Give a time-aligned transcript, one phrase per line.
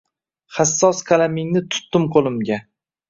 [0.59, 2.59] Hassos qalamingni tutdim qo’limga